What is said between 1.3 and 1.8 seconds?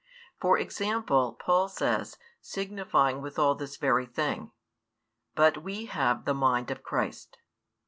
Paul